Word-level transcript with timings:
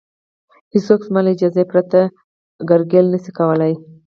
هېڅوک 0.73 1.01
زما 1.07 1.19
له 1.23 1.29
اجازې 1.35 1.63
پرته 1.71 1.99
کرکیله 2.69 3.09
نشي 3.13 3.31
کولی 3.37 3.73